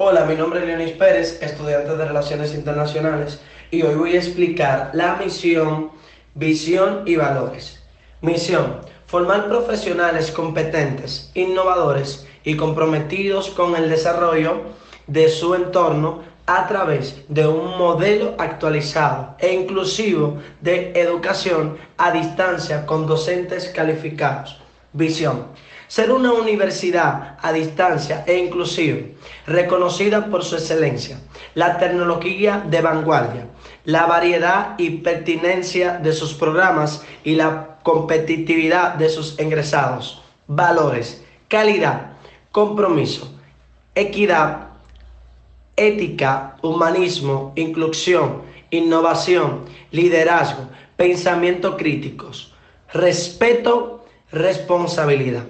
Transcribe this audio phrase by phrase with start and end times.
[0.00, 3.40] Hola, mi nombre es Leonis Pérez, estudiante de Relaciones Internacionales,
[3.72, 5.90] y hoy voy a explicar la misión,
[6.36, 7.82] visión y valores.
[8.20, 8.76] Misión,
[9.06, 14.60] formar profesionales competentes, innovadores y comprometidos con el desarrollo
[15.08, 22.86] de su entorno a través de un modelo actualizado e inclusivo de educación a distancia
[22.86, 24.60] con docentes calificados.
[24.92, 25.46] Visión.
[25.86, 28.98] Ser una universidad a distancia e inclusiva,
[29.46, 31.20] reconocida por su excelencia,
[31.54, 33.46] la tecnología de vanguardia,
[33.84, 40.22] la variedad y pertinencia de sus programas y la competitividad de sus ingresados.
[40.46, 42.12] Valores, calidad,
[42.52, 43.32] compromiso,
[43.94, 44.68] equidad,
[45.76, 52.52] ética, humanismo, inclusión, innovación, liderazgo, pensamiento críticos,
[52.92, 55.44] respeto, responsabilidad.